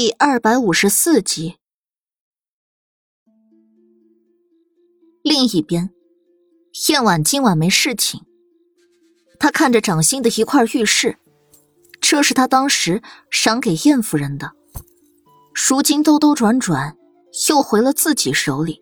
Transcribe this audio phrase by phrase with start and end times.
[0.00, 1.56] 第二百五十四集。
[5.24, 5.90] 另一边，
[6.88, 8.20] 燕婉今晚没事情，
[9.40, 11.18] 她看着掌心的一块玉饰，
[12.00, 14.52] 这是她当时赏给燕夫人的，
[15.52, 16.96] 如今兜兜转转
[17.48, 18.80] 又回了自己手里。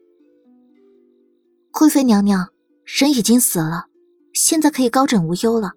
[1.73, 2.51] 贵妃娘娘，
[2.85, 3.87] 人已经死了，
[4.35, 5.73] 现在可以高枕无忧了。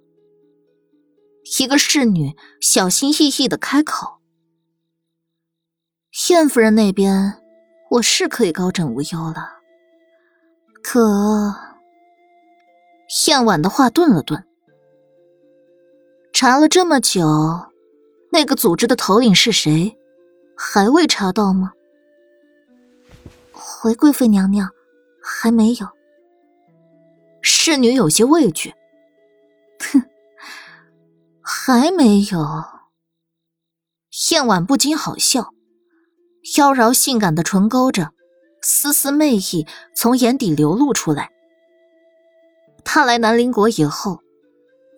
[1.57, 4.18] 一个侍女小心翼翼的开口
[6.29, 7.41] ：“燕夫人那边，
[7.89, 9.57] 我是可以高枕无忧了。
[10.83, 11.55] 可……”
[13.27, 14.45] 燕婉的话顿了顿，
[16.31, 17.25] 查了这么久，
[18.31, 19.97] 那个组织的头领是谁，
[20.55, 21.73] 还未查到吗？
[23.51, 24.69] 回贵妃娘娘，
[25.23, 25.87] 还没有。
[27.41, 28.75] 侍女有些畏惧，
[29.79, 30.03] 哼。
[31.41, 32.63] 还没有。
[34.31, 35.51] 燕婉不禁好笑，
[36.57, 38.11] 妖娆性感的唇勾着，
[38.61, 41.29] 丝丝媚意从眼底流露出来。
[42.83, 44.19] 他来南陵国以后，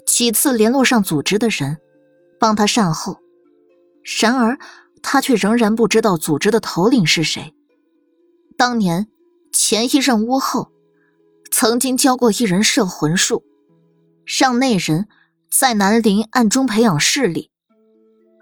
[0.06, 1.78] 几次联络上组织的人，
[2.40, 3.18] 帮他善后，
[4.20, 4.58] 然而
[5.02, 7.54] 他却仍然不知道组织的头领是谁。
[8.58, 9.08] 当年
[9.52, 10.72] 前一任巫后，
[11.52, 13.44] 曾经教过一人摄魂术，
[14.26, 15.08] 让那人。
[15.54, 17.52] 在南陵暗中培养势力，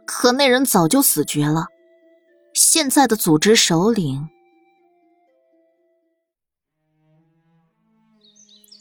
[0.06, 1.66] 可那人早就死绝了。
[2.72, 4.30] 现在的组织首领。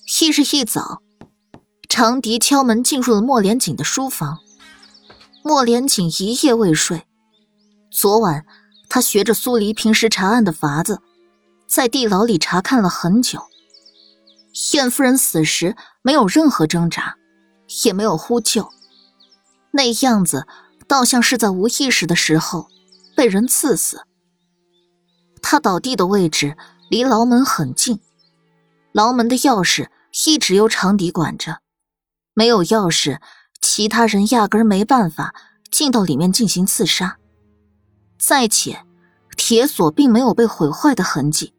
[0.04, 1.00] 翌日一早，
[1.88, 4.40] 长笛敲门进入了莫连锦的书房。
[5.42, 7.06] 莫连锦一夜未睡，
[7.90, 8.44] 昨晚
[8.90, 11.00] 他学着苏黎平时查案的法子，
[11.66, 13.40] 在地牢里查看了很久。
[14.74, 17.16] 燕夫人死时没有任何挣扎。
[17.86, 18.68] 也没有呼救，
[19.70, 20.46] 那样子
[20.86, 22.68] 倒像是在无意识的时候
[23.18, 24.06] 被人刺死。
[25.42, 26.56] 他倒地的位置
[26.88, 27.98] 离牢门很近，
[28.92, 29.88] 牢门的钥匙
[30.24, 31.58] 一直由长笛管着，
[32.32, 33.20] 没有钥匙，
[33.60, 35.34] 其他人压根没办法
[35.68, 37.18] 进到里面进行刺杀。
[38.20, 38.86] 再且，
[39.36, 41.52] 铁锁并没有被毁坏的痕迹，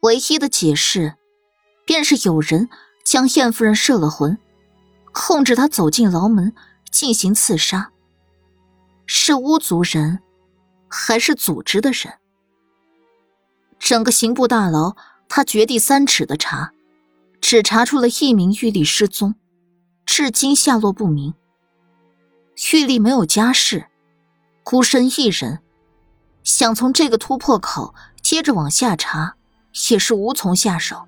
[0.00, 1.14] 唯一的解释，
[1.86, 2.68] 便是有人
[3.04, 4.36] 将燕夫人摄了魂。
[5.12, 6.52] 控制他走进牢门
[6.90, 7.92] 进行刺杀，
[9.06, 10.18] 是巫族人，
[10.88, 12.14] 还是组织的人？
[13.78, 14.96] 整个刑部大牢，
[15.28, 16.72] 他掘地三尺的查，
[17.40, 19.34] 只查出了一名玉帝失踪，
[20.04, 21.34] 至今下落不明。
[22.72, 23.86] 玉帝没有家室，
[24.64, 25.60] 孤身一人，
[26.42, 29.36] 想从这个突破口接着往下查，
[29.90, 31.06] 也是无从下手。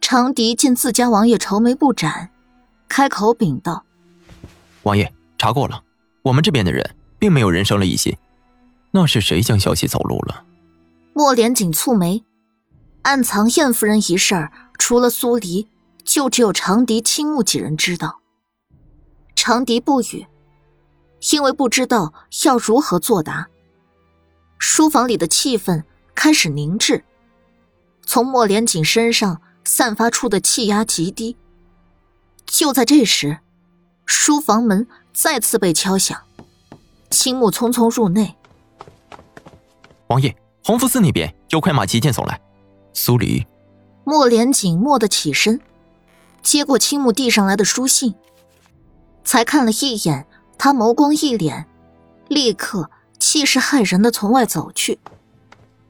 [0.00, 2.30] 长笛见自家王爷愁眉不展。
[2.88, 3.84] 开口禀道
[4.84, 5.82] ：“王爷查过了，
[6.22, 8.16] 我们这边的人并没有人生了异心。
[8.96, 10.44] 那是谁将消息走漏了？”
[11.12, 12.24] 莫连锦蹙眉，
[13.02, 15.68] 暗藏燕夫人一事儿，除了苏黎，
[16.02, 18.20] 就只有长笛、青木几人知道。
[19.34, 20.26] 长笛不语，
[21.30, 22.14] 因为不知道
[22.44, 23.48] 要如何作答。
[24.58, 25.84] 书房里的气氛
[26.14, 27.04] 开始凝滞，
[28.06, 31.36] 从莫连锦身上散发出的气压极低。
[32.46, 33.40] 就在这时，
[34.06, 36.18] 书房门再次被敲响，
[37.10, 38.36] 青木匆匆入内。
[40.08, 40.34] 王爷，
[40.64, 42.40] 洪福寺那边有快马急件送来。
[42.92, 43.46] 苏黎，
[44.04, 45.60] 莫连锦蓦地起身，
[46.42, 48.14] 接过青木递上来的书信，
[49.24, 51.64] 才看了一眼，他眸光一敛，
[52.28, 54.98] 立刻气势骇人的从外走去。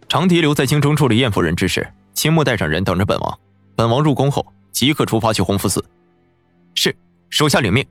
[0.08, 3.38] 长笛留在京中处理燕夫人之事，青木带上人等着本王。
[3.74, 5.84] 本王入宫后即刻出发去洪福寺。
[6.74, 6.96] 是，
[7.28, 7.86] 手下领命。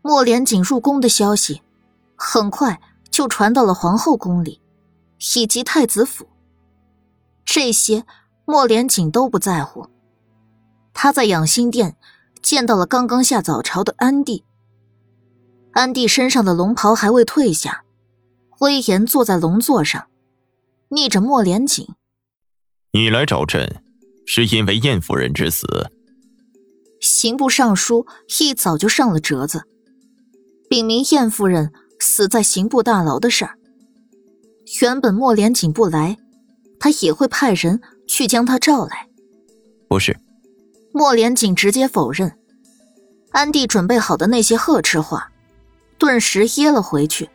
[0.00, 1.60] 莫连锦入宫的消息，
[2.16, 2.80] 很快
[3.10, 4.60] 就传到了皇后宫里，
[5.36, 6.28] 以及太子府。
[7.44, 8.04] 这些
[8.44, 9.88] 莫连锦都不在乎。
[10.92, 11.96] 他在养心殿
[12.42, 14.44] 见到了刚刚下早朝的安帝。
[15.72, 17.84] 安帝身上的龙袍还未褪下，
[18.60, 20.08] 威严坐在龙座上，
[20.88, 21.86] 逆着莫连锦
[22.92, 23.82] ：“你来找朕，
[24.26, 25.90] 是因为燕夫人之死。”
[27.00, 28.06] 刑部尚书
[28.40, 29.64] 一早就上了折子，
[30.68, 33.57] 禀明燕夫人死在刑部大牢的事儿。
[34.82, 36.16] 原本莫连锦不来，
[36.78, 39.08] 他也会派人去将他召来。
[39.88, 40.18] 不是，
[40.92, 42.38] 莫连锦直接否认。
[43.30, 45.30] 安帝准备好的那些呵斥话，
[45.98, 47.28] 顿时噎了回去，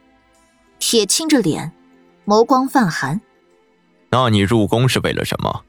[0.79, 1.71] 铁青着脸，
[2.25, 3.19] 眸光泛寒。
[4.09, 5.63] 那你入宫是为了什么？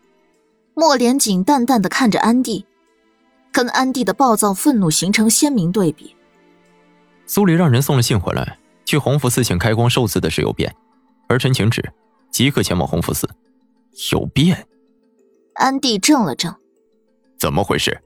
[0.75, 2.67] 莫连锦淡淡的看着安帝。
[3.52, 6.17] 跟安帝的暴躁愤怒形成鲜明对比。
[7.25, 10.75] 苏黎让人送了信回来，去弘福寺请开光受字的事有变，
[11.28, 11.82] 儿臣请旨，
[12.30, 13.28] 即刻前往弘福寺。
[14.12, 14.66] 有变？
[15.54, 16.56] 安帝怔了怔，
[17.38, 18.02] 怎么回事？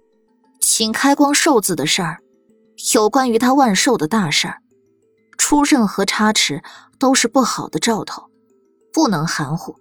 [0.60, 2.18] 请开光寿字的事儿，
[2.94, 4.62] 有关于他万寿的大事儿，
[5.38, 6.62] 出任何差池
[6.98, 8.28] 都是不好的兆头，
[8.92, 9.76] 不能含糊。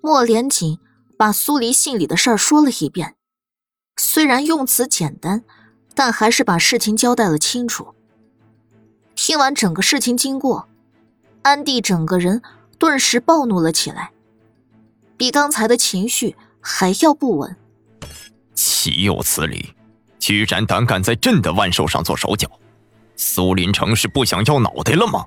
[0.00, 0.78] 莫连锦
[1.18, 3.14] 把苏黎信里的事儿说了一遍，
[3.96, 5.44] 虽然用词简单，
[5.94, 7.94] 但还是把事情交代了清楚。
[9.14, 10.66] 听完整个事情经过，
[11.42, 12.40] 安帝整个人
[12.78, 14.10] 顿时暴怒了起来，
[15.16, 17.56] 比刚才的情绪还要不稳。
[18.54, 19.74] 岂有此理！
[20.18, 22.48] 居然胆敢在朕的万寿上做手脚！
[23.16, 25.26] 苏林城是不想要脑袋了吗？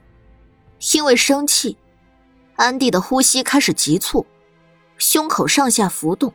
[0.93, 1.77] 因为生气，
[2.55, 4.25] 安帝的呼吸开始急促，
[4.97, 6.33] 胸口上下浮动，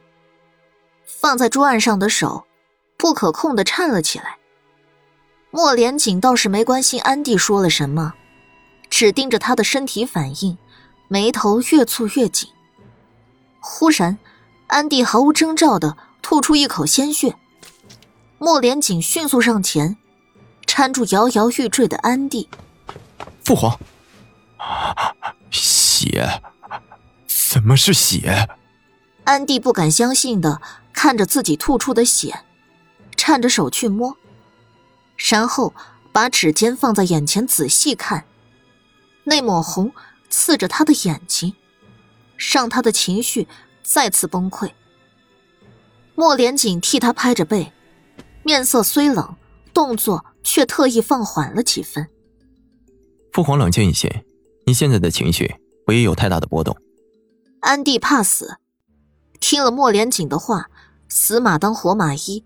[1.04, 2.46] 放在桌案上的手
[2.98, 4.36] 不可控的颤了起来。
[5.50, 8.14] 莫连锦倒是没关心安帝说了什么，
[8.90, 10.58] 只盯着他的身体反应，
[11.08, 12.50] 眉头越蹙越紧。
[13.60, 14.18] 忽然，
[14.66, 15.96] 安迪毫无征兆的。
[16.22, 17.34] 吐出一口鲜血，
[18.38, 19.96] 莫连锦迅速上前，
[20.64, 22.48] 搀住摇摇欲坠的安迪。
[23.42, 23.80] 父皇，
[25.50, 26.42] 血，
[27.26, 28.48] 怎么是血？
[29.24, 30.60] 安迪不敢相信的
[30.92, 32.44] 看着自己吐出的血，
[33.16, 34.16] 颤着手去摸，
[35.16, 35.74] 然后
[36.12, 38.24] 把指尖放在眼前仔细看，
[39.24, 39.92] 那抹红
[40.28, 41.54] 刺着他的眼睛，
[42.36, 43.46] 让他的情绪
[43.82, 44.72] 再次崩溃。
[46.14, 47.72] 莫连锦替他拍着背，
[48.42, 49.36] 面色虽冷，
[49.72, 52.08] 动作却特意放缓了几分。
[53.32, 54.24] 父皇冷静一些，
[54.66, 55.54] 你现在的情绪
[55.86, 56.76] 不宜有太大的波动。
[57.60, 58.56] 安帝怕死，
[59.38, 60.68] 听了莫连锦的话，
[61.08, 62.44] 死马当活马医，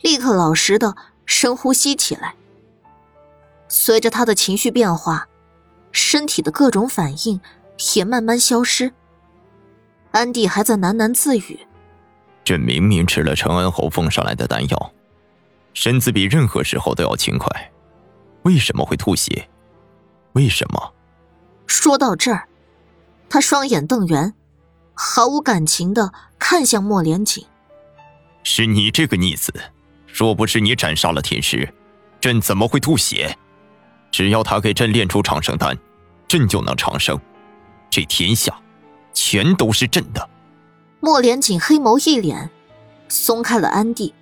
[0.00, 0.96] 立刻老实的
[1.26, 2.34] 深呼吸起来。
[3.68, 5.28] 随着他的情绪变化，
[5.94, 7.40] 身体的各种反应
[7.94, 8.92] 也慢慢消失。
[10.10, 11.60] 安迪还在喃喃自语。
[12.44, 14.92] 朕明明吃了承恩侯奉上来的丹药，
[15.72, 17.72] 身子比任何时候都要轻快，
[18.42, 19.48] 为什么会吐血？
[20.32, 20.92] 为什么？
[21.66, 22.46] 说到这儿，
[23.30, 24.34] 他双眼瞪圆，
[24.92, 27.46] 毫无感情的看向莫连锦。
[28.42, 29.54] 是你这个逆子，
[30.06, 31.72] 若不是你斩杀了天师，
[32.20, 33.38] 朕怎么会吐血？
[34.14, 35.76] 只要他给朕炼出长生丹，
[36.28, 37.20] 朕就能长生，
[37.90, 38.56] 这天下
[39.12, 40.30] 全都是朕的。
[41.00, 42.48] 莫连锦黑眸一脸，
[43.08, 44.14] 松开了安帝。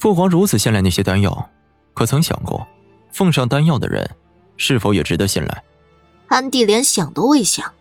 [0.00, 1.50] 父皇如此信赖那些丹药，
[1.94, 2.66] 可曾想过，
[3.12, 4.10] 奉上丹药的人
[4.56, 5.62] 是否也值得信赖？
[6.26, 7.72] 安帝连想都未想。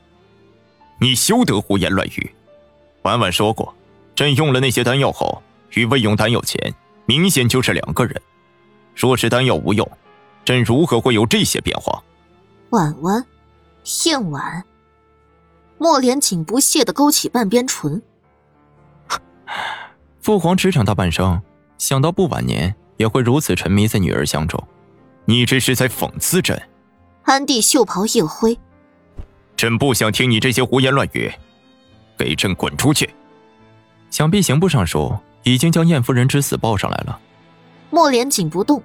[1.00, 2.32] 你休得胡言乱语。
[3.02, 3.74] 婉婉说过，
[4.14, 5.42] 朕用了那些丹药后，
[5.72, 6.72] 与未用丹药前
[7.08, 8.22] 明显就是两个人。
[8.98, 9.88] 若是丹药无用，
[10.44, 12.04] 朕如何会有这些变化？
[12.72, 13.24] 婉婉，
[14.06, 14.64] 燕婉。
[15.78, 18.02] 莫连锦不屑的勾起半边唇。
[20.20, 21.40] 父皇执掌大半生，
[21.78, 24.62] 想到不晚年也会如此沉迷在女儿相中，
[25.26, 26.60] 你这是在讽刺朕？
[27.22, 28.58] 安帝袖袍一挥，
[29.56, 31.32] 朕不想听你这些胡言乱语，
[32.18, 33.14] 给朕滚出去！
[34.10, 37.20] 想必刑部尚书已经将燕夫人之死报上来了。
[37.90, 38.84] 莫连锦不动，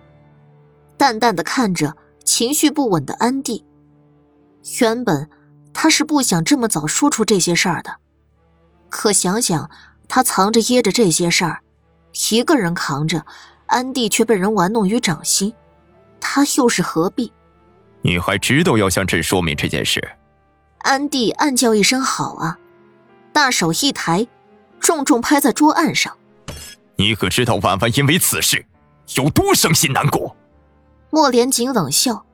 [0.97, 3.65] 淡淡的看着情绪不稳的安帝，
[4.81, 5.29] 原本。
[5.75, 7.97] 他是不想这么早说出这些事儿的，
[8.91, 9.71] 可想想
[10.06, 11.61] 他藏着掖着这些事儿，
[12.31, 13.25] 一个人扛着，
[13.67, 15.55] 安帝却被人玩弄于掌心，
[16.21, 17.32] 他又是何必？
[18.03, 20.17] 你还知道要向朕说明这件事？
[20.81, 22.59] 安帝暗叫一声好啊，
[23.32, 24.29] 大手一抬，
[24.79, 26.15] 重重拍在桌案上。
[26.97, 28.65] 你可知道婉婉因为此事
[29.17, 30.37] 有多伤心难过？
[31.11, 32.25] 莫连锦冷笑。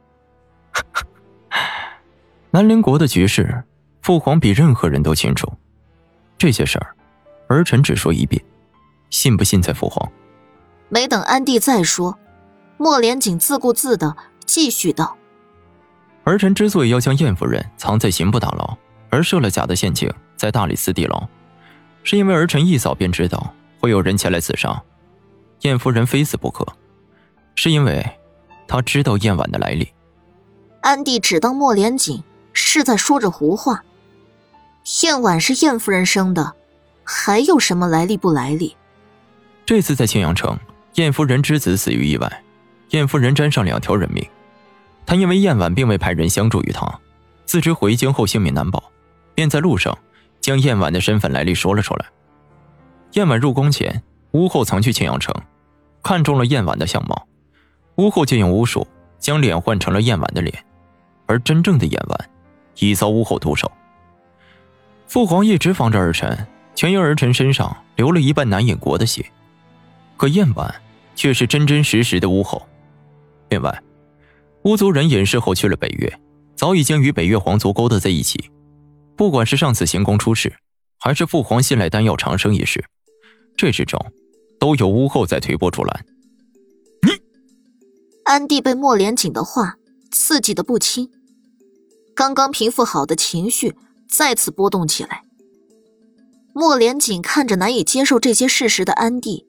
[2.50, 3.64] 南陵国的局势，
[4.02, 5.52] 父皇比任何人都清楚。
[6.38, 6.94] 这些事儿，
[7.48, 8.42] 儿臣只说一遍，
[9.10, 10.10] 信不信在父皇。
[10.88, 12.16] 没等安帝再说，
[12.76, 14.16] 莫连锦自顾自的
[14.46, 15.16] 继续道
[16.24, 18.78] ：“儿臣之所以要将燕夫人藏在刑部大牢，
[19.10, 21.26] 而设了假的陷阱在大理寺地牢，
[22.04, 24.80] 是因为儿臣一早便知道会有人前来刺杀
[25.60, 26.66] 燕夫人，非死不可。
[27.54, 28.04] 是因为
[28.66, 29.88] 她知道燕婉的来历。”
[30.82, 32.22] 安帝只当莫连锦。
[32.60, 33.84] 是在说着胡话。
[35.02, 36.54] 燕婉是燕夫人生的，
[37.04, 38.76] 还有什么来历不来历？
[39.64, 40.58] 这次在青阳城，
[40.94, 42.42] 燕夫人之子死于意外，
[42.90, 44.26] 燕夫人沾上两条人命。
[45.06, 46.98] 他因为燕婉并未派人相助于他，
[47.44, 48.82] 自知回京后性命难保，
[49.36, 49.96] 便在路上
[50.40, 52.06] 将燕婉的身份来历说了出来。
[53.12, 55.34] 燕婉入宫前，巫后曾去青阳城，
[56.02, 57.26] 看中了燕婉的相貌，
[57.96, 58.86] 巫后借用巫术
[59.18, 60.64] 将脸换成了燕婉的脸，
[61.26, 62.30] 而真正的燕婉
[62.78, 63.70] 已遭巫后毒手。
[65.06, 69.24] 父皇一直防着儿臣，全因儿臣身上流了一半南隐国的血，
[70.16, 70.74] 可燕婉
[71.14, 72.66] 却是真真实实的巫后。
[73.48, 73.82] 另外，
[74.64, 76.20] 巫族人隐世后去了北岳，
[76.54, 78.50] 早已经与北岳皇族勾搭在一起。
[79.16, 80.54] 不管是上次行宫出事，
[81.00, 82.84] 还是父皇信赖丹药长生一事，
[83.56, 83.98] 这之中
[84.58, 86.06] 都由屋后再推波助澜。
[87.02, 87.12] 你，
[88.24, 89.76] 安迪被莫连锦的话
[90.10, 91.10] 刺激的不轻，
[92.14, 93.76] 刚刚平复好的情绪
[94.08, 95.22] 再次波动起来。
[96.52, 99.46] 莫连锦看着难以接受这些事实的安迪，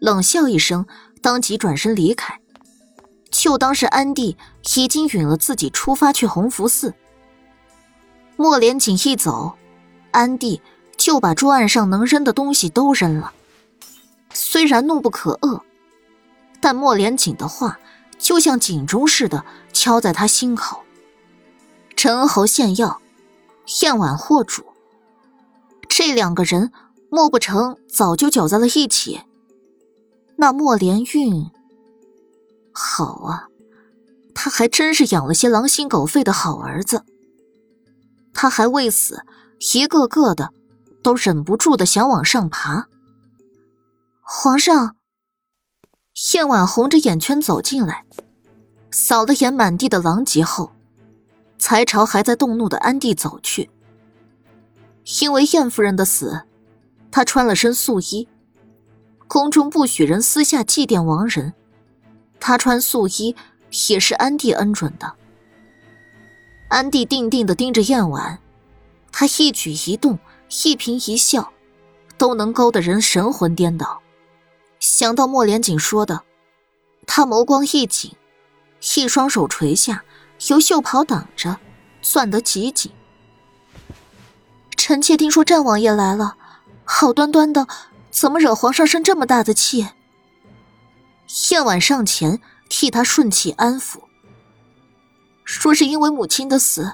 [0.00, 0.86] 冷笑一声，
[1.22, 2.40] 当即转身离开，
[3.30, 4.36] 就当是安迪
[4.76, 6.94] 已经允了自己出发去弘福寺。
[8.36, 9.56] 莫连锦一走，
[10.10, 10.60] 安迪
[10.96, 13.32] 就把桌案上能扔的东西都扔了。
[14.32, 15.60] 虽然怒不可遏，
[16.60, 17.78] 但莫连锦的话
[18.18, 20.82] 就像警钟似的敲在他心口。
[21.96, 23.00] 陈侯献药，
[23.82, 24.64] 燕婉祸主，
[25.88, 26.70] 这两个人
[27.10, 29.22] 莫不成早就搅在了一起？
[30.36, 31.50] 那莫连运，
[32.72, 33.48] 好啊，
[34.34, 37.02] 他还真是养了些狼心狗肺的好儿子。
[38.32, 39.24] 他还未死，
[39.74, 40.52] 一个个的
[41.02, 42.86] 都忍不住的想往上爬。
[44.30, 44.94] 皇上，
[46.34, 48.04] 燕婉红着眼圈走进来，
[48.90, 50.70] 扫了眼满地的狼藉后，
[51.56, 53.70] 才朝还在动怒的安帝走去。
[55.22, 56.42] 因为燕夫人的死，
[57.10, 58.28] 她穿了身素衣。
[59.26, 61.54] 宫中不许人私下祭奠亡人，
[62.38, 63.34] 她穿素衣
[63.88, 65.14] 也是安帝恩准的。
[66.68, 68.38] 安帝定定的盯着燕婉，
[69.10, 70.18] 他一举一动、
[70.50, 71.50] 一颦一笑，
[72.18, 74.02] 都能勾得人神魂颠倒。
[74.80, 76.22] 想到莫连锦说的，
[77.06, 78.14] 他眸光一紧，
[78.96, 80.04] 一双手垂下，
[80.48, 81.58] 由袖袍挡着，
[82.00, 82.92] 攥得极紧。
[84.76, 86.36] 臣妾听说战王爷来了，
[86.84, 87.66] 好端端的，
[88.10, 89.88] 怎么惹皇上生这么大的气？
[91.50, 93.98] 燕婉上前替他顺气安抚。
[95.44, 96.92] 说是因为母亲的死，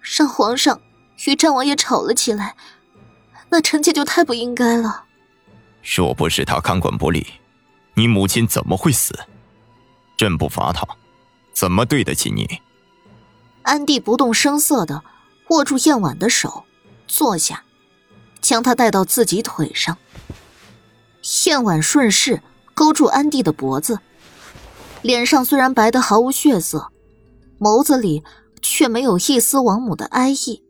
[0.00, 0.80] 让皇上
[1.26, 2.54] 与战王爷吵了起来，
[3.50, 5.04] 那臣妾就太不应该了。
[5.96, 7.26] 若不是他看管不力，
[7.94, 9.18] 你母亲怎么会死？
[10.16, 10.86] 朕不罚他，
[11.52, 12.60] 怎么对得起你？
[13.62, 15.02] 安帝不动声色的
[15.48, 16.64] 握住燕婉的手，
[17.06, 17.64] 坐下，
[18.40, 19.96] 将她带到自己腿上。
[21.46, 22.42] 燕婉顺势
[22.74, 24.00] 勾住安帝的脖子，
[25.02, 26.90] 脸上虽然白得毫无血色。
[27.58, 28.22] 眸子里
[28.62, 30.62] 却没有一丝王母的哀意。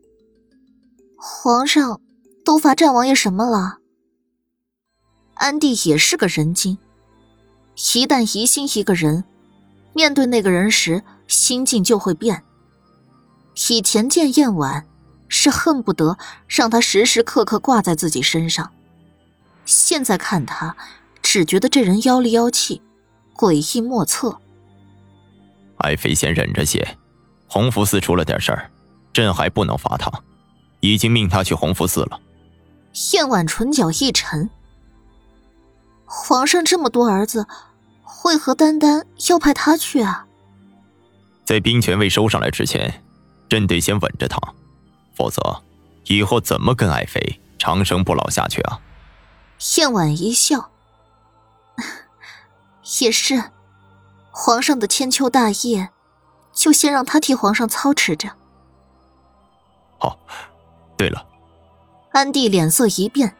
[1.19, 2.01] 皇上
[2.45, 3.79] 都罚战王爷什么了？
[5.39, 6.79] 安帝也是个人精，
[7.95, 9.25] 一旦疑心一个人，
[9.95, 12.43] 面对那个人时心境就会变。
[13.71, 14.85] 以前见燕婉
[15.29, 18.73] 是恨不得让他时时刻刻挂在自己身上，
[19.65, 20.77] 现在看他，
[21.23, 22.83] 只觉得这人妖里妖气，
[23.35, 24.41] 诡异莫测。
[25.79, 26.97] 爱妃先忍着些，
[27.47, 28.71] 洪福寺出了点事儿，
[29.13, 30.11] 朕还不能罚他，
[30.81, 32.21] 已经命他去洪福寺了。
[33.13, 34.51] 燕婉唇角一沉，
[36.09, 37.47] 皇上这么多儿子，
[38.25, 40.27] 为何单单要派他去啊？
[41.45, 43.05] 在兵权未收上来之前，
[43.49, 44.39] 朕得先稳着他，
[45.15, 45.63] 否则
[46.07, 48.81] 以后怎么跟爱妃长生不老下去啊？
[49.77, 50.71] 燕婉一笑，
[53.01, 53.45] 也是。
[54.31, 55.91] 皇上的千秋大业，
[56.53, 58.29] 就先让他替皇上操持着。
[59.99, 60.17] 哦，
[60.97, 61.27] 对了，
[62.13, 63.37] 安帝脸色一变，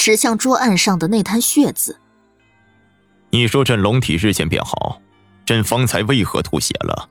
[0.00, 1.98] 指向桌案上的那滩血渍。
[3.30, 5.02] 你说朕龙体日渐变好，
[5.44, 7.08] 朕方才为何吐血了？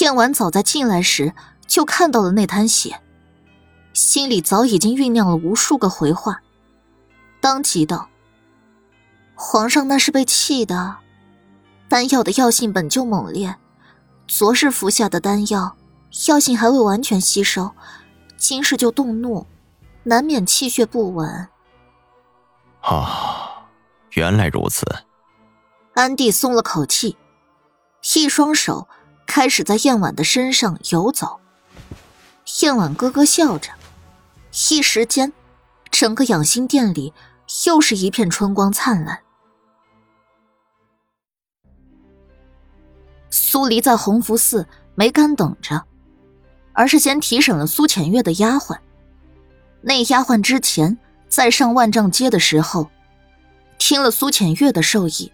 [0.00, 1.32] 燕婉早在进来时
[1.66, 3.00] 就看到了那滩血，
[3.94, 6.42] 心里早已经酝酿了无数个回话，
[7.40, 8.10] 当即道
[9.34, 10.98] ：“皇上那是被气的。”
[11.88, 13.56] 丹药的药性本就猛烈，
[14.28, 15.74] 昨日服下的丹药，
[16.28, 17.72] 药性还未完全吸收，
[18.36, 19.46] 今日就动怒，
[20.02, 21.48] 难免气血不稳。
[22.86, 23.66] 啊，
[24.12, 24.86] 原来如此。
[25.94, 27.16] 安帝松了口气，
[28.14, 28.86] 一双手
[29.26, 31.40] 开始在燕婉的身上游走。
[32.62, 33.72] 燕婉咯咯笑着，
[34.70, 35.32] 一时间，
[35.90, 37.12] 整个养心殿里
[37.66, 39.20] 又是一片春光灿烂。
[43.30, 45.84] 苏黎在弘福寺没干等着，
[46.72, 48.78] 而是先提审了苏浅月的丫鬟。
[49.80, 50.96] 那丫鬟之前
[51.28, 52.90] 在上万丈街的时候，
[53.78, 55.32] 听了苏浅月的授意，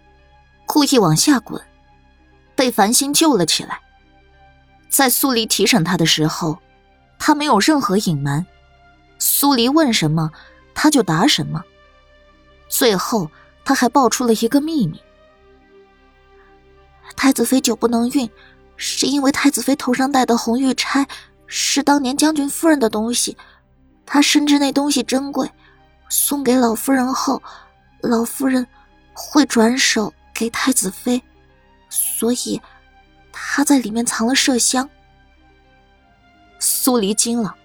[0.65, 1.61] 故意往下滚，
[2.55, 3.79] 被繁星救了起来。
[4.89, 6.59] 在苏黎提审他的时候，
[7.17, 8.45] 他没有任何隐瞒，
[9.17, 10.31] 苏黎问什么
[10.75, 11.63] 他就答什么。
[12.67, 13.29] 最后，
[13.63, 15.01] 他还爆出了一个秘密：
[17.15, 18.29] 太子妃久不能孕，
[18.75, 21.07] 是因为太子妃头上戴的红玉钗
[21.47, 23.37] 是当年将军夫人的东西，
[24.05, 25.49] 他深知那东西珍贵，
[26.15, 27.41] 送给老夫人后，
[28.01, 28.67] 老夫人
[29.13, 31.19] 会转手给太子妃，
[31.89, 32.61] 所以。
[33.35, 34.87] 他在里面藏了麝香。
[36.59, 37.55] 苏黎惊了，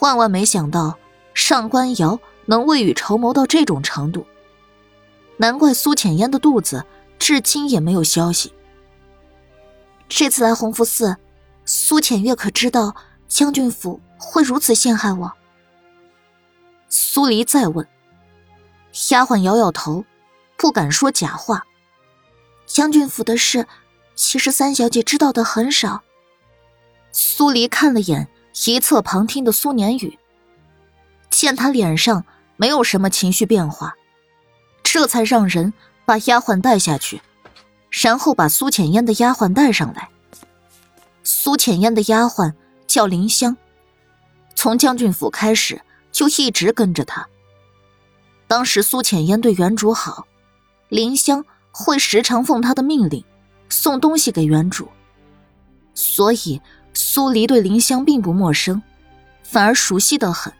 [0.00, 0.98] 万万没想到
[1.32, 4.26] 上官瑶能未雨绸缪到这种程度。
[5.36, 6.84] 难怪苏浅烟的肚子
[7.20, 8.52] 至今也没有消息。
[10.08, 11.16] 这次来弘福寺，
[11.64, 12.96] 苏浅月可知道
[13.28, 15.32] 将军府会如此陷害我？
[16.96, 17.88] 苏黎再问，
[19.10, 20.04] 丫鬟摇摇头，
[20.56, 21.66] 不敢说假话。
[22.66, 23.66] 将军府的事。
[24.14, 26.04] 其实三小姐知道的很少。
[27.10, 28.28] 苏黎看了眼
[28.64, 30.16] 一侧旁听的苏年宇，
[31.30, 32.24] 见他脸上
[32.56, 33.96] 没有什么情绪变化，
[34.84, 35.72] 这才让人
[36.04, 37.20] 把丫鬟带下去，
[37.90, 40.10] 然后把苏浅烟的丫鬟带上来。
[41.24, 42.54] 苏浅烟的丫鬟
[42.86, 43.56] 叫林香，
[44.54, 45.82] 从将军府开始
[46.14, 47.28] 就一直跟着他。
[48.46, 50.26] 当时苏浅烟对原主好，
[50.88, 53.22] 林香会时常奉他的命令。
[53.70, 54.88] 送东西给原主，
[55.94, 56.60] 所以
[56.92, 58.80] 苏黎对林香并不陌生，
[59.42, 60.52] 反而熟悉的很。